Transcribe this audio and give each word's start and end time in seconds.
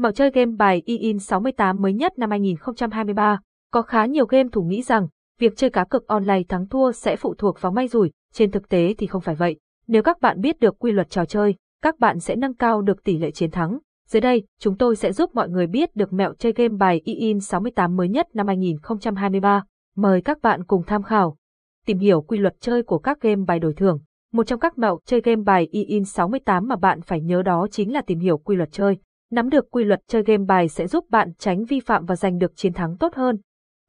Mạo 0.00 0.12
chơi 0.12 0.30
game 0.30 0.52
bài 0.58 0.82
EIN 0.86 1.18
68 1.18 1.82
mới 1.82 1.92
nhất 1.92 2.18
năm 2.18 2.30
2023. 2.30 3.40
Có 3.70 3.82
khá 3.82 4.06
nhiều 4.06 4.26
game 4.26 4.48
thủ 4.52 4.62
nghĩ 4.62 4.82
rằng, 4.82 5.08
việc 5.38 5.56
chơi 5.56 5.70
cá 5.70 5.84
cược 5.84 6.06
online 6.06 6.42
thắng 6.48 6.68
thua 6.68 6.92
sẽ 6.92 7.16
phụ 7.16 7.34
thuộc 7.38 7.60
vào 7.60 7.72
may 7.72 7.88
rủi, 7.88 8.10
trên 8.32 8.50
thực 8.50 8.68
tế 8.68 8.94
thì 8.98 9.06
không 9.06 9.20
phải 9.20 9.34
vậy. 9.34 9.56
Nếu 9.86 10.02
các 10.02 10.20
bạn 10.20 10.40
biết 10.40 10.60
được 10.60 10.78
quy 10.78 10.92
luật 10.92 11.10
trò 11.10 11.24
chơi, 11.24 11.54
các 11.82 11.98
bạn 11.98 12.20
sẽ 12.20 12.36
nâng 12.36 12.54
cao 12.54 12.82
được 12.82 13.04
tỷ 13.04 13.18
lệ 13.18 13.30
chiến 13.30 13.50
thắng. 13.50 13.78
Dưới 14.08 14.20
đây, 14.20 14.42
chúng 14.60 14.76
tôi 14.76 14.96
sẽ 14.96 15.12
giúp 15.12 15.34
mọi 15.34 15.48
người 15.48 15.66
biết 15.66 15.96
được 15.96 16.12
mẹo 16.12 16.34
chơi 16.38 16.52
game 16.52 16.76
bài 16.78 17.00
EIN 17.04 17.40
68 17.40 17.96
mới 17.96 18.08
nhất 18.08 18.28
năm 18.34 18.46
2023. 18.46 19.64
Mời 19.96 20.20
các 20.20 20.42
bạn 20.42 20.64
cùng 20.64 20.82
tham 20.86 21.02
khảo. 21.02 21.36
Tìm 21.86 21.98
hiểu 21.98 22.20
quy 22.20 22.38
luật 22.38 22.54
chơi 22.60 22.82
của 22.82 22.98
các 22.98 23.20
game 23.20 23.44
bài 23.46 23.58
đổi 23.58 23.74
thưởng. 23.74 24.00
Một 24.32 24.46
trong 24.46 24.60
các 24.60 24.78
mẹo 24.78 24.98
chơi 25.06 25.20
game 25.20 25.42
bài 25.42 25.68
EIN 25.72 26.04
68 26.04 26.68
mà 26.68 26.76
bạn 26.76 27.00
phải 27.00 27.20
nhớ 27.20 27.42
đó 27.42 27.66
chính 27.70 27.92
là 27.92 28.02
tìm 28.02 28.18
hiểu 28.18 28.38
quy 28.38 28.56
luật 28.56 28.72
chơi. 28.72 28.98
Nắm 29.30 29.48
được 29.48 29.70
quy 29.70 29.84
luật 29.84 30.00
chơi 30.06 30.22
game 30.22 30.44
bài 30.44 30.68
sẽ 30.68 30.86
giúp 30.86 31.10
bạn 31.10 31.32
tránh 31.38 31.64
vi 31.64 31.80
phạm 31.80 32.04
và 32.04 32.16
giành 32.16 32.38
được 32.38 32.56
chiến 32.56 32.72
thắng 32.72 32.96
tốt 32.96 33.14
hơn. 33.14 33.36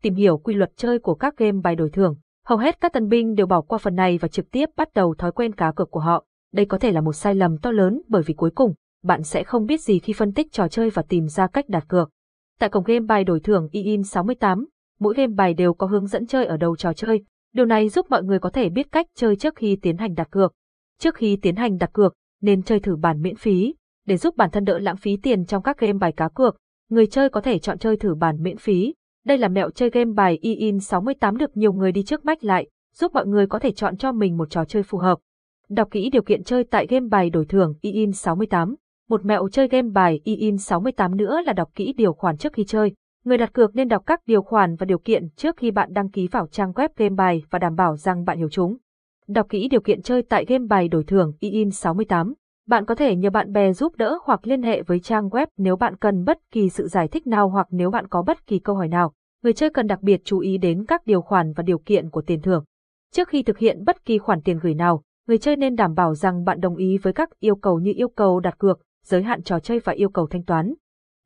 Tìm 0.01 0.15
hiểu 0.15 0.37
quy 0.37 0.53
luật 0.53 0.71
chơi 0.75 0.99
của 0.99 1.15
các 1.15 1.37
game 1.37 1.59
bài 1.63 1.75
đổi 1.75 1.89
thưởng. 1.89 2.15
Hầu 2.45 2.57
hết 2.57 2.81
các 2.81 2.93
tân 2.93 3.09
binh 3.09 3.35
đều 3.35 3.47
bỏ 3.47 3.61
qua 3.61 3.77
phần 3.77 3.95
này 3.95 4.17
và 4.17 4.27
trực 4.27 4.51
tiếp 4.51 4.69
bắt 4.75 4.93
đầu 4.93 5.15
thói 5.17 5.31
quen 5.31 5.55
cá 5.55 5.71
cược 5.71 5.91
của 5.91 5.99
họ. 5.99 6.25
Đây 6.53 6.65
có 6.65 6.77
thể 6.77 6.91
là 6.91 7.01
một 7.01 7.13
sai 7.13 7.35
lầm 7.35 7.57
to 7.57 7.71
lớn 7.71 8.01
bởi 8.07 8.21
vì 8.25 8.33
cuối 8.33 8.51
cùng, 8.55 8.73
bạn 9.03 9.23
sẽ 9.23 9.43
không 9.43 9.65
biết 9.65 9.81
gì 9.81 9.99
khi 9.99 10.13
phân 10.13 10.33
tích 10.33 10.51
trò 10.51 10.67
chơi 10.67 10.89
và 10.89 11.01
tìm 11.09 11.27
ra 11.27 11.47
cách 11.47 11.69
đặt 11.69 11.85
cược. 11.87 12.09
Tại 12.59 12.69
cổng 12.69 12.83
game 12.83 12.99
bài 12.99 13.23
đổi 13.23 13.39
thưởng 13.39 13.67
EIN 13.71 14.03
68, 14.03 14.65
mỗi 14.99 15.13
game 15.13 15.33
bài 15.33 15.53
đều 15.53 15.73
có 15.73 15.87
hướng 15.87 16.07
dẫn 16.07 16.27
chơi 16.27 16.45
ở 16.45 16.57
đầu 16.57 16.75
trò 16.75 16.93
chơi. 16.93 17.23
Điều 17.53 17.65
này 17.65 17.89
giúp 17.89 18.05
mọi 18.09 18.23
người 18.23 18.39
có 18.39 18.49
thể 18.49 18.69
biết 18.69 18.91
cách 18.91 19.07
chơi 19.15 19.35
trước 19.35 19.55
khi 19.55 19.77
tiến 19.81 19.97
hành 19.97 20.13
đặt 20.13 20.31
cược. 20.31 20.53
Trước 20.99 21.15
khi 21.15 21.35
tiến 21.41 21.55
hành 21.55 21.77
đặt 21.77 21.93
cược, 21.93 22.13
nên 22.41 22.63
chơi 22.63 22.79
thử 22.79 22.95
bản 22.95 23.21
miễn 23.21 23.35
phí. 23.35 23.73
Để 24.05 24.17
giúp 24.17 24.37
bản 24.37 24.51
thân 24.51 24.63
đỡ 24.63 24.79
lãng 24.79 24.97
phí 24.97 25.17
tiền 25.17 25.45
trong 25.45 25.63
các 25.63 25.77
game 25.77 25.93
bài 25.93 26.11
cá 26.11 26.29
cược, 26.29 26.57
người 26.89 27.07
chơi 27.07 27.29
có 27.29 27.41
thể 27.41 27.59
chọn 27.59 27.77
chơi 27.77 27.97
thử 27.97 28.15
bản 28.15 28.43
miễn 28.43 28.57
phí. 28.57 28.93
Đây 29.25 29.37
là 29.37 29.47
mẹo 29.47 29.69
chơi 29.69 29.89
game 29.89 30.11
bài 30.15 30.39
EIN 30.41 30.79
68 30.79 31.37
được 31.37 31.57
nhiều 31.57 31.73
người 31.73 31.91
đi 31.91 32.03
trước 32.03 32.25
mách 32.25 32.43
lại, 32.43 32.67
giúp 32.93 33.13
mọi 33.13 33.27
người 33.27 33.47
có 33.47 33.59
thể 33.59 33.71
chọn 33.71 33.97
cho 33.97 34.11
mình 34.11 34.37
một 34.37 34.49
trò 34.49 34.65
chơi 34.65 34.83
phù 34.83 34.97
hợp. 34.97 35.19
Đọc 35.69 35.87
kỹ 35.91 36.09
điều 36.09 36.21
kiện 36.21 36.43
chơi 36.43 36.63
tại 36.63 36.87
game 36.87 37.07
bài 37.11 37.29
đổi 37.29 37.45
thưởng 37.45 37.73
EIN 37.81 38.11
68. 38.11 38.75
Một 39.09 39.25
mẹo 39.25 39.49
chơi 39.49 39.67
game 39.67 39.89
bài 39.89 40.19
EIN 40.25 40.57
68 40.57 41.17
nữa 41.17 41.41
là 41.45 41.53
đọc 41.53 41.69
kỹ 41.75 41.93
điều 41.97 42.13
khoản 42.13 42.37
trước 42.37 42.53
khi 42.53 42.63
chơi. 42.63 42.91
Người 43.23 43.37
đặt 43.37 43.53
cược 43.53 43.75
nên 43.75 43.87
đọc 43.87 44.03
các 44.05 44.21
điều 44.25 44.41
khoản 44.41 44.75
và 44.75 44.85
điều 44.85 44.97
kiện 44.97 45.29
trước 45.35 45.57
khi 45.57 45.71
bạn 45.71 45.93
đăng 45.93 46.09
ký 46.09 46.27
vào 46.31 46.47
trang 46.47 46.71
web 46.71 46.89
game 46.97 47.15
bài 47.15 47.43
và 47.49 47.59
đảm 47.59 47.75
bảo 47.75 47.97
rằng 47.97 48.25
bạn 48.25 48.37
hiểu 48.37 48.49
chúng. 48.49 48.77
Đọc 49.27 49.49
kỹ 49.49 49.67
điều 49.67 49.81
kiện 49.81 50.01
chơi 50.01 50.21
tại 50.21 50.45
game 50.45 50.65
bài 50.69 50.87
đổi 50.87 51.03
thưởng 51.03 51.33
EIN 51.39 51.71
68. 51.71 52.33
Bạn 52.71 52.85
có 52.85 52.95
thể 52.95 53.15
nhờ 53.15 53.29
bạn 53.29 53.51
bè 53.51 53.73
giúp 53.73 53.95
đỡ 53.95 54.17
hoặc 54.23 54.47
liên 54.47 54.63
hệ 54.63 54.81
với 54.81 54.99
trang 54.99 55.29
web 55.29 55.47
nếu 55.57 55.75
bạn 55.75 55.95
cần 55.95 56.23
bất 56.25 56.39
kỳ 56.51 56.69
sự 56.69 56.87
giải 56.87 57.07
thích 57.07 57.27
nào 57.27 57.49
hoặc 57.49 57.67
nếu 57.71 57.91
bạn 57.91 58.07
có 58.07 58.21
bất 58.21 58.47
kỳ 58.47 58.59
câu 58.59 58.75
hỏi 58.75 58.87
nào. 58.87 59.13
Người 59.43 59.53
chơi 59.53 59.69
cần 59.69 59.87
đặc 59.87 60.01
biệt 60.01 60.21
chú 60.23 60.39
ý 60.39 60.57
đến 60.57 60.85
các 60.87 61.05
điều 61.05 61.21
khoản 61.21 61.53
và 61.53 61.63
điều 61.63 61.77
kiện 61.77 62.09
của 62.09 62.21
tiền 62.21 62.41
thưởng. 62.41 62.63
Trước 63.13 63.27
khi 63.27 63.43
thực 63.43 63.57
hiện 63.57 63.83
bất 63.85 64.05
kỳ 64.05 64.17
khoản 64.17 64.41
tiền 64.41 64.59
gửi 64.61 64.73
nào, 64.73 65.03
người 65.27 65.37
chơi 65.37 65.55
nên 65.55 65.75
đảm 65.75 65.93
bảo 65.93 66.15
rằng 66.15 66.43
bạn 66.43 66.59
đồng 66.59 66.75
ý 66.75 66.97
với 66.97 67.13
các 67.13 67.29
yêu 67.39 67.55
cầu 67.55 67.79
như 67.79 67.93
yêu 67.95 68.07
cầu 68.07 68.39
đặt 68.39 68.57
cược, 68.57 68.81
giới 69.05 69.23
hạn 69.23 69.43
trò 69.43 69.59
chơi 69.59 69.79
và 69.79 69.93
yêu 69.93 70.09
cầu 70.09 70.27
thanh 70.27 70.43
toán. 70.43 70.73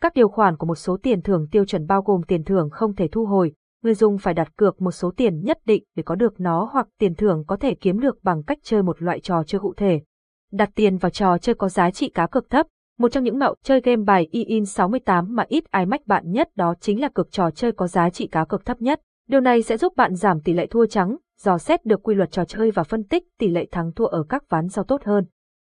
Các 0.02 0.14
điều 0.14 0.30
khoản 0.30 0.58
của 0.58 0.66
một 0.66 0.76
số 0.76 0.98
tiền 1.04 1.22
thưởng 1.22 1.48
tiêu 1.52 1.66
chuẩn 1.66 1.88
bao 1.88 2.02
gồm 2.02 2.24
tiền 2.24 2.44
thưởng 2.44 2.70
không 2.70 2.96
thể 2.96 3.08
thu 3.08 3.26
hồi, 3.26 3.54
người 3.84 3.94
dùng 3.94 4.18
phải 4.18 4.34
đặt 4.34 4.56
cược 4.56 4.82
một 4.82 4.92
số 4.92 5.12
tiền 5.18 5.42
nhất 5.44 5.58
định 5.66 5.84
để 5.96 6.04
có 6.04 6.16
được 6.16 6.40
nó 6.40 6.70
hoặc 6.74 6.88
tiền 7.00 7.16
thưởng 7.16 7.44
có 7.48 7.58
thể 7.58 7.76
kiếm 7.76 8.00
được 8.00 8.24
bằng 8.24 8.44
cách 8.44 8.58
chơi 8.64 8.84
một 8.84 9.02
loại 9.02 9.20
trò 9.20 9.44
chơi 9.44 9.60
cụ 9.60 9.74
thể. 9.78 10.02
Đặt 10.52 10.70
tiền 10.76 10.98
vào 10.98 11.10
trò 11.10 11.38
chơi 11.38 11.56
có 11.56 11.70
giá 11.70 11.92
trị 11.92 12.10
cá 12.10 12.28
cược 12.28 12.50
thấp, 12.50 12.68
một 12.98 13.12
trong 13.12 13.24
những 13.24 13.40
mẹo 13.40 13.54
chơi 13.64 13.82
game 13.82 14.04
bài 14.04 14.28
EIN 14.32 14.66
68 14.66 15.36
mà 15.36 15.46
ít 15.48 15.64
ai 15.72 15.86
mách 15.86 16.08
bạn 16.08 16.32
nhất 16.32 16.50
đó 16.56 16.74
chính 16.80 17.02
là 17.02 17.10
cược 17.10 17.32
trò 17.32 17.52
chơi 17.52 17.72
có 17.72 17.88
giá 17.88 18.10
trị 18.10 18.28
cá 18.28 18.46
cược 18.46 18.66
thấp 18.66 18.82
nhất. 18.82 19.02
Điều 19.28 19.40
này 19.42 19.62
sẽ 19.62 19.78
giúp 19.78 19.94
bạn 19.96 20.16
giảm 20.16 20.42
tỷ 20.42 20.54
lệ 20.54 20.68
thua 20.68 20.86
trắng, 20.86 21.18
dò 21.42 21.58
xét 21.58 21.86
được 21.86 22.04
quy 22.04 22.16
luật 22.16 22.32
trò 22.32 22.46
chơi 22.46 22.72
và 22.72 22.84
phân 22.84 23.04
tích 23.04 23.24
tỷ 23.40 23.48
lệ 23.48 23.66
thắng 23.72 23.92
thua 23.92 24.06
ở 24.06 24.24
các 24.30 24.50
ván 24.50 24.70
sau 24.70 24.84
tốt 24.84 25.04
hơn. 25.04 25.26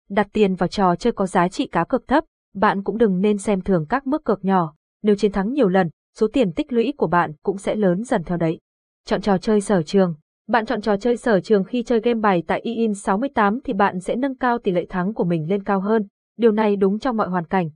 Đặt 0.09 0.27
tiền 0.33 0.55
vào 0.55 0.67
trò 0.67 0.95
chơi 0.95 1.13
có 1.13 1.25
giá 1.25 1.47
trị 1.47 1.67
cá 1.67 1.83
cược 1.83 2.07
thấp, 2.07 2.23
bạn 2.55 2.83
cũng 2.83 2.97
đừng 2.97 3.21
nên 3.21 3.37
xem 3.37 3.61
thường 3.61 3.85
các 3.89 4.07
mức 4.07 4.23
cược 4.25 4.45
nhỏ. 4.45 4.73
Nếu 5.03 5.15
chiến 5.15 5.31
thắng 5.31 5.53
nhiều 5.53 5.69
lần, 5.69 5.89
số 6.17 6.27
tiền 6.33 6.51
tích 6.51 6.73
lũy 6.73 6.93
của 6.97 7.07
bạn 7.07 7.31
cũng 7.43 7.57
sẽ 7.57 7.75
lớn 7.75 8.03
dần 8.03 8.23
theo 8.23 8.37
đấy. 8.37 8.59
Chọn 9.05 9.21
trò 9.21 9.37
chơi 9.37 9.61
sở 9.61 9.83
trường. 9.83 10.15
Bạn 10.49 10.65
chọn 10.65 10.81
trò 10.81 10.97
chơi 10.97 11.17
sở 11.17 11.39
trường 11.39 11.63
khi 11.63 11.83
chơi 11.83 11.99
game 11.99 12.19
bài 12.19 12.43
tại 12.47 12.61
EIN 12.63 12.93
68 12.93 13.59
thì 13.63 13.73
bạn 13.73 13.99
sẽ 13.99 14.15
nâng 14.15 14.35
cao 14.35 14.57
tỷ 14.57 14.71
lệ 14.71 14.85
thắng 14.89 15.13
của 15.13 15.23
mình 15.23 15.49
lên 15.49 15.63
cao 15.63 15.79
hơn. 15.79 16.07
Điều 16.37 16.51
này 16.51 16.75
đúng 16.75 16.99
trong 16.99 17.17
mọi 17.17 17.29
hoàn 17.29 17.45
cảnh. 17.45 17.69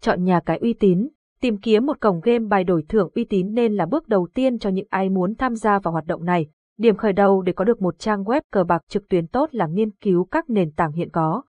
Chọn 0.00 0.24
nhà 0.24 0.40
cái 0.40 0.58
uy 0.58 0.72
tín. 0.72 1.08
Tìm 1.40 1.56
kiếm 1.56 1.86
một 1.86 2.00
cổng 2.00 2.20
game 2.20 2.38
bài 2.38 2.64
đổi 2.64 2.84
thưởng 2.88 3.10
uy 3.14 3.24
tín 3.24 3.54
nên 3.54 3.74
là 3.74 3.86
bước 3.86 4.08
đầu 4.08 4.28
tiên 4.34 4.58
cho 4.58 4.70
những 4.70 4.86
ai 4.90 5.08
muốn 5.08 5.34
tham 5.34 5.54
gia 5.54 5.78
vào 5.78 5.92
hoạt 5.92 6.06
động 6.06 6.24
này. 6.24 6.46
Điểm 6.78 6.96
khởi 6.96 7.12
đầu 7.12 7.42
để 7.42 7.52
có 7.52 7.64
được 7.64 7.82
một 7.82 7.98
trang 7.98 8.24
web 8.24 8.40
cờ 8.52 8.64
bạc 8.64 8.82
trực 8.88 9.08
tuyến 9.08 9.26
tốt 9.26 9.48
là 9.52 9.66
nghiên 9.66 9.90
cứu 9.90 10.24
các 10.24 10.50
nền 10.50 10.70
tảng 10.70 10.92
hiện 10.92 11.10
có. 11.10 11.42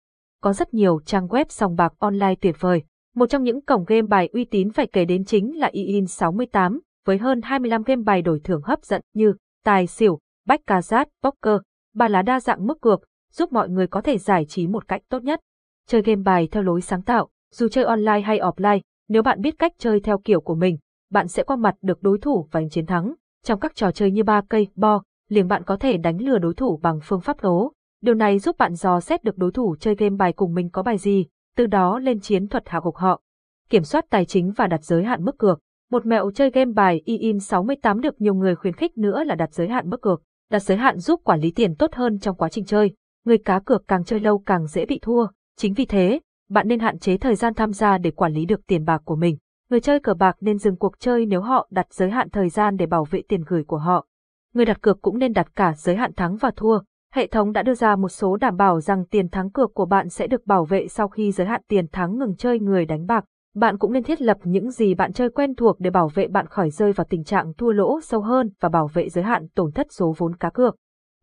Có 0.42 0.54
rất 0.54 0.74
nhiều 0.74 1.00
trang 1.06 1.28
web 1.28 1.46
sòng 1.50 1.76
bạc 1.76 1.94
online 2.00 2.36
tuyệt 2.42 2.56
vời. 2.60 2.84
Một 3.16 3.30
trong 3.30 3.44
những 3.44 3.62
cổng 3.62 3.84
game 3.88 4.02
bài 4.02 4.30
uy 4.34 4.46
tín 4.46 4.72
phải 4.72 4.88
kể 4.88 5.06
đến 5.06 5.26
chính 5.26 5.60
là 5.60 5.70
EIN 5.74 6.06
68, 6.06 6.80
với 7.06 7.18
hơn 7.18 7.42
25 7.42 7.84
game 7.84 8.02
bài 8.04 8.22
đổi 8.22 8.40
thưởng 8.44 8.62
hấp 8.64 8.84
dẫn 8.84 9.02
như 9.14 9.34
tài 9.64 9.88
xỉu, 9.88 10.20
bách 10.48 10.68
cà 10.68 10.82
rát, 10.82 11.08
poker, 11.24 11.58
ba 11.96 12.08
lá 12.08 12.22
đa 12.22 12.40
dạng 12.40 12.68
mức 12.68 12.82
cược, 12.82 13.04
giúp 13.32 13.52
mọi 13.52 13.70
người 13.70 13.88
có 13.88 14.02
thể 14.02 14.18
giải 14.18 14.46
trí 14.46 14.68
một 14.68 14.88
cách 14.88 15.02
tốt 15.10 15.24
nhất. 15.24 15.40
Chơi 15.88 16.02
game 16.02 16.22
bài 16.22 16.48
theo 16.52 16.64
lối 16.64 16.82
sáng 16.82 17.02
tạo, 17.02 17.30
dù 17.54 17.68
chơi 17.68 17.84
online 17.84 18.22
hay 18.22 18.40
offline, 18.40 18.80
nếu 19.10 19.24
bạn 19.24 19.42
biết 19.42 19.60
cách 19.60 19.72
chơi 19.78 20.00
theo 20.00 20.18
kiểu 20.18 20.42
của 20.42 20.56
mình, 20.56 20.78
bạn 21.12 21.28
sẽ 21.28 21.44
qua 21.44 21.56
mặt 21.56 21.76
được 21.82 22.02
đối 22.02 22.18
thủ 22.18 22.48
và 22.52 22.62
chiến 22.72 22.86
thắng. 22.86 23.14
Trong 23.44 23.60
các 23.60 23.76
trò 23.76 23.92
chơi 23.92 24.12
như 24.12 24.24
ba 24.24 24.42
cây, 24.50 24.68
bo, 24.76 25.04
liền 25.30 25.48
bạn 25.48 25.64
có 25.64 25.78
thể 25.78 25.98
đánh 25.98 26.22
lừa 26.22 26.38
đối 26.38 26.54
thủ 26.54 26.80
bằng 26.84 27.00
phương 27.04 27.22
pháp 27.22 27.42
tố. 27.42 27.74
Điều 28.02 28.16
này 28.16 28.40
giúp 28.40 28.58
bạn 28.58 28.76
dò 28.76 29.00
xét 29.00 29.24
được 29.24 29.38
đối 29.38 29.52
thủ 29.52 29.76
chơi 29.80 29.96
game 29.96 30.16
bài 30.16 30.34
cùng 30.34 30.54
mình 30.54 30.70
có 30.70 30.84
bài 30.84 30.98
gì, 30.98 31.26
từ 31.56 31.66
đó 31.66 32.00
lên 32.00 32.20
chiến 32.20 32.48
thuật 32.48 32.70
hạ 32.70 32.80
gục 32.84 32.96
họ. 32.96 33.22
Kiểm 33.70 33.84
soát 33.84 34.06
tài 34.10 34.26
chính 34.26 34.52
và 34.52 34.68
đặt 34.68 34.84
giới 34.84 35.04
hạn 35.04 35.26
mức 35.26 35.38
cược. 35.38 35.60
Một 35.92 36.06
mẹo 36.06 36.32
chơi 36.32 36.50
game 36.50 36.72
bài 36.72 37.02
in 37.06 37.40
68 37.40 38.02
được 38.02 38.22
nhiều 38.22 38.34
người 38.34 38.56
khuyến 38.56 38.74
khích 38.74 38.98
nữa 38.98 39.24
là 39.24 39.36
đặt 39.36 39.54
giới 39.54 39.68
hạn 39.68 39.90
mức 39.90 40.02
cược. 40.02 40.22
Đặt 40.52 40.60
giới 40.60 40.78
hạn 40.78 41.00
giúp 41.00 41.22
quản 41.24 41.40
lý 41.40 41.52
tiền 41.52 41.76
tốt 41.76 41.94
hơn 41.94 42.20
trong 42.20 42.36
quá 42.36 42.50
trình 42.50 42.66
chơi. 42.66 42.96
Người 43.26 43.38
cá 43.38 43.60
cược 43.60 43.88
càng 43.88 44.04
chơi 44.04 44.20
lâu 44.20 44.40
càng 44.40 44.68
dễ 44.68 44.86
bị 44.86 45.00
thua. 45.02 45.28
Chính 45.58 45.74
vì 45.74 45.86
thế, 45.86 46.20
bạn 46.50 46.68
nên 46.68 46.80
hạn 46.80 47.00
chế 47.00 47.18
thời 47.18 47.36
gian 47.36 47.54
tham 47.54 47.74
gia 47.74 47.98
để 47.98 48.12
quản 48.12 48.34
lý 48.34 48.46
được 48.46 48.68
tiền 48.68 48.86
bạc 48.86 49.02
của 49.06 49.16
mình. 49.16 49.38
Người 49.70 49.80
chơi 49.80 50.00
cờ 50.00 50.14
bạc 50.14 50.36
nên 50.42 50.58
dừng 50.58 50.76
cuộc 50.76 51.00
chơi 51.00 51.26
nếu 51.26 51.42
họ 51.42 51.68
đặt 51.72 51.94
giới 51.94 52.10
hạn 52.10 52.30
thời 52.30 52.50
gian 52.50 52.78
để 52.78 52.86
bảo 52.86 53.06
vệ 53.06 53.22
tiền 53.28 53.44
gửi 53.48 53.64
của 53.64 53.78
họ. 53.78 54.08
Người 54.54 54.66
đặt 54.66 54.82
cược 54.82 55.02
cũng 55.02 55.18
nên 55.18 55.34
đặt 55.34 55.56
cả 55.56 55.74
giới 55.78 55.96
hạn 55.96 56.14
thắng 56.14 56.38
và 56.38 56.52
thua. 56.56 56.80
Hệ 57.14 57.28
thống 57.28 57.52
đã 57.52 57.64
đưa 57.64 57.74
ra 57.74 57.96
một 57.96 58.10
số 58.10 58.38
đảm 58.38 58.58
bảo 58.58 58.82
rằng 58.82 59.06
tiền 59.06 59.30
thắng 59.30 59.52
cược 59.52 59.74
của 59.74 59.86
bạn 59.86 60.10
sẽ 60.10 60.28
được 60.28 60.46
bảo 60.46 60.66
vệ 60.66 60.88
sau 60.88 61.08
khi 61.08 61.32
giới 61.32 61.48
hạn 61.48 61.62
tiền 61.68 61.88
thắng 61.92 62.18
ngừng 62.18 62.36
chơi 62.36 62.60
người 62.60 62.86
đánh 62.86 63.06
bạc. 63.06 63.26
Bạn 63.58 63.78
cũng 63.78 63.94
nên 63.94 64.04
thiết 64.04 64.22
lập 64.22 64.38
những 64.44 64.72
gì 64.72 64.94
bạn 64.94 65.14
chơi 65.14 65.30
quen 65.30 65.56
thuộc 65.56 65.80
để 65.80 65.90
bảo 65.90 66.08
vệ 66.08 66.28
bạn 66.28 66.48
khỏi 66.48 66.70
rơi 66.70 66.92
vào 66.92 67.06
tình 67.10 67.24
trạng 67.24 67.54
thua 67.54 67.72
lỗ 67.72 68.02
sâu 68.02 68.22
hơn 68.22 68.50
và 68.60 68.70
bảo 68.70 68.88
vệ 68.88 69.10
giới 69.10 69.24
hạn 69.24 69.48
tổn 69.56 69.72
thất 69.72 69.88
số 69.90 70.14
vốn 70.18 70.36
cá 70.36 70.50
cược. 70.50 70.76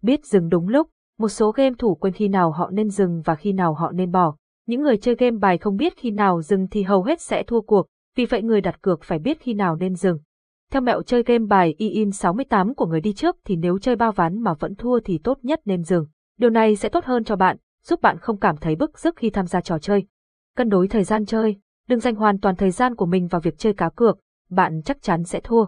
Biết 0.02 0.24
dừng 0.24 0.48
đúng 0.48 0.68
lúc, 0.68 0.88
một 1.18 1.28
số 1.28 1.50
game 1.52 1.74
thủ 1.78 1.94
quên 1.94 2.12
khi 2.12 2.28
nào 2.28 2.50
họ 2.50 2.70
nên 2.70 2.90
dừng 2.90 3.22
và 3.24 3.34
khi 3.34 3.52
nào 3.52 3.74
họ 3.74 3.92
nên 3.92 4.10
bỏ. 4.10 4.36
Những 4.66 4.82
người 4.82 4.96
chơi 4.96 5.14
game 5.14 5.36
bài 5.36 5.58
không 5.58 5.76
biết 5.76 5.96
khi 5.96 6.10
nào 6.10 6.42
dừng 6.42 6.66
thì 6.70 6.82
hầu 6.82 7.02
hết 7.02 7.20
sẽ 7.20 7.42
thua 7.42 7.60
cuộc, 7.60 7.86
vì 8.16 8.26
vậy 8.26 8.42
người 8.42 8.60
đặt 8.60 8.82
cược 8.82 9.02
phải 9.02 9.18
biết 9.18 9.40
khi 9.40 9.54
nào 9.54 9.76
nên 9.76 9.94
dừng. 9.94 10.18
Theo 10.72 10.82
mẹo 10.82 11.02
chơi 11.02 11.22
game 11.22 11.46
bài 11.46 11.74
EIN 11.78 12.10
68 12.10 12.74
của 12.74 12.86
người 12.86 13.00
đi 13.00 13.12
trước 13.12 13.36
thì 13.44 13.56
nếu 13.56 13.78
chơi 13.78 13.96
bao 13.96 14.12
ván 14.12 14.42
mà 14.42 14.54
vẫn 14.54 14.74
thua 14.74 15.00
thì 15.00 15.18
tốt 15.18 15.38
nhất 15.42 15.60
nên 15.64 15.82
dừng. 15.82 16.06
Điều 16.38 16.50
này 16.50 16.76
sẽ 16.76 16.88
tốt 16.88 17.04
hơn 17.04 17.24
cho 17.24 17.36
bạn, 17.36 17.56
giúp 17.84 18.02
bạn 18.02 18.18
không 18.18 18.40
cảm 18.40 18.56
thấy 18.56 18.76
bức 18.76 18.98
rức 18.98 19.16
khi 19.16 19.30
tham 19.30 19.46
gia 19.46 19.60
trò 19.60 19.78
chơi. 19.78 20.06
Cân 20.56 20.68
đối 20.68 20.88
thời 20.88 21.04
gian 21.04 21.26
chơi, 21.26 21.56
đừng 21.88 22.00
dành 22.00 22.14
hoàn 22.14 22.40
toàn 22.40 22.56
thời 22.56 22.70
gian 22.70 22.94
của 22.94 23.06
mình 23.06 23.26
vào 23.26 23.40
việc 23.40 23.58
chơi 23.58 23.72
cá 23.74 23.88
cược, 23.88 24.18
bạn 24.50 24.80
chắc 24.84 25.02
chắn 25.02 25.24
sẽ 25.24 25.40
thua. 25.40 25.66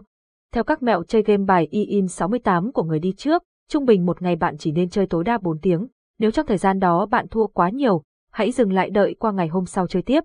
Theo 0.53 0.63
các 0.63 0.83
mẹo 0.83 1.03
chơi 1.03 1.23
game 1.23 1.43
bài 1.43 1.67
EIN 1.71 2.07
68 2.07 2.71
của 2.71 2.83
người 2.83 2.99
đi 2.99 3.13
trước, 3.17 3.43
trung 3.69 3.85
bình 3.85 4.05
một 4.05 4.21
ngày 4.21 4.35
bạn 4.35 4.57
chỉ 4.57 4.71
nên 4.71 4.89
chơi 4.89 5.07
tối 5.07 5.23
đa 5.23 5.37
4 5.37 5.59
tiếng. 5.59 5.87
Nếu 6.19 6.31
trong 6.31 6.45
thời 6.45 6.57
gian 6.57 6.79
đó 6.79 7.05
bạn 7.05 7.27
thua 7.27 7.47
quá 7.47 7.69
nhiều, 7.69 8.03
hãy 8.31 8.51
dừng 8.51 8.73
lại 8.73 8.89
đợi 8.89 9.15
qua 9.19 9.31
ngày 9.31 9.47
hôm 9.47 9.65
sau 9.65 9.87
chơi 9.87 10.01
tiếp. 10.01 10.23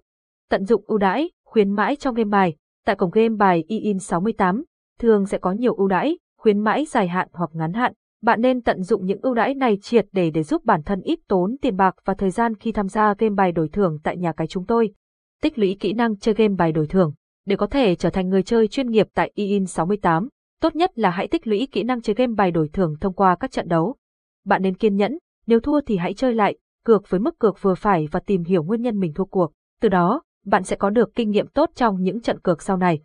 Tận 0.50 0.64
dụng 0.64 0.84
ưu 0.86 0.98
đãi, 0.98 1.30
khuyến 1.46 1.70
mãi 1.70 1.96
trong 1.96 2.14
game 2.14 2.28
bài. 2.28 2.56
Tại 2.86 2.96
cổng 2.96 3.10
game 3.10 3.28
bài 3.28 3.64
EIN 3.68 3.98
68, 3.98 4.64
thường 4.98 5.26
sẽ 5.26 5.38
có 5.38 5.52
nhiều 5.52 5.74
ưu 5.74 5.88
đãi, 5.88 6.18
khuyến 6.38 6.58
mãi 6.58 6.84
dài 6.84 7.08
hạn 7.08 7.28
hoặc 7.32 7.50
ngắn 7.52 7.72
hạn. 7.72 7.92
Bạn 8.22 8.40
nên 8.40 8.62
tận 8.62 8.82
dụng 8.82 9.06
những 9.06 9.20
ưu 9.22 9.34
đãi 9.34 9.54
này 9.54 9.78
triệt 9.82 10.06
để 10.12 10.30
để 10.30 10.42
giúp 10.42 10.64
bản 10.64 10.82
thân 10.82 11.00
ít 11.00 11.18
tốn 11.28 11.56
tiền 11.62 11.76
bạc 11.76 11.94
và 12.04 12.14
thời 12.14 12.30
gian 12.30 12.54
khi 12.54 12.72
tham 12.72 12.88
gia 12.88 13.14
game 13.18 13.34
bài 13.34 13.52
đổi 13.52 13.68
thưởng 13.68 13.98
tại 14.02 14.16
nhà 14.16 14.32
cái 14.32 14.46
chúng 14.46 14.66
tôi. 14.66 14.94
Tích 15.42 15.58
lũy 15.58 15.76
kỹ 15.80 15.92
năng 15.92 16.16
chơi 16.16 16.34
game 16.34 16.54
bài 16.58 16.72
đổi 16.72 16.86
thưởng. 16.86 17.12
Để 17.46 17.56
có 17.56 17.66
thể 17.66 17.94
trở 17.94 18.10
thành 18.10 18.28
người 18.28 18.42
chơi 18.42 18.68
chuyên 18.68 18.90
nghiệp 18.90 19.06
tại 19.14 19.32
EIN 19.34 19.66
68, 19.66 20.28
tốt 20.60 20.76
nhất 20.76 20.98
là 20.98 21.10
hãy 21.10 21.28
tích 21.28 21.46
lũy 21.46 21.68
kỹ 21.72 21.82
năng 21.82 22.02
chơi 22.02 22.14
game 22.14 22.34
bài 22.36 22.50
đổi 22.50 22.68
thưởng 22.72 22.94
thông 23.00 23.14
qua 23.14 23.36
các 23.40 23.50
trận 23.50 23.68
đấu. 23.68 23.96
Bạn 24.44 24.62
nên 24.62 24.76
kiên 24.76 24.96
nhẫn, 24.96 25.18
nếu 25.46 25.60
thua 25.60 25.80
thì 25.80 25.96
hãy 25.96 26.14
chơi 26.14 26.34
lại, 26.34 26.56
cược 26.84 27.08
với 27.08 27.20
mức 27.20 27.38
cược 27.38 27.62
vừa 27.62 27.74
phải 27.74 28.08
và 28.10 28.20
tìm 28.20 28.44
hiểu 28.44 28.62
nguyên 28.62 28.82
nhân 28.82 28.98
mình 28.98 29.12
thua 29.14 29.24
cuộc. 29.24 29.52
Từ 29.80 29.88
đó, 29.88 30.22
bạn 30.46 30.64
sẽ 30.64 30.76
có 30.76 30.90
được 30.90 31.14
kinh 31.14 31.30
nghiệm 31.30 31.46
tốt 31.46 31.70
trong 31.74 32.02
những 32.02 32.20
trận 32.20 32.40
cược 32.40 32.62
sau 32.62 32.76
này. 32.76 33.00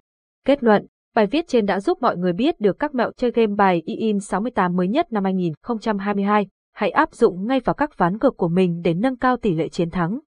Kết 0.45 0.63
luận, 0.63 0.87
bài 1.15 1.25
viết 1.25 1.47
trên 1.47 1.65
đã 1.65 1.79
giúp 1.79 1.97
mọi 2.01 2.17
người 2.17 2.33
biết 2.33 2.59
được 2.59 2.79
các 2.79 2.95
mẹo 2.95 3.11
chơi 3.17 3.31
game 3.31 3.55
bài 3.57 3.81
EIN 3.85 4.19
68 4.19 4.75
mới 4.75 4.87
nhất 4.87 5.11
năm 5.11 5.23
2022. 5.23 6.47
Hãy 6.73 6.89
áp 6.89 7.13
dụng 7.13 7.47
ngay 7.47 7.59
vào 7.59 7.73
các 7.73 7.97
ván 7.97 8.19
cược 8.19 8.37
của 8.37 8.47
mình 8.47 8.81
để 8.83 8.93
nâng 8.93 9.17
cao 9.17 9.37
tỷ 9.37 9.53
lệ 9.53 9.69
chiến 9.69 9.89
thắng. 9.89 10.19